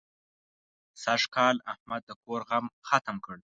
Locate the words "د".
2.07-2.11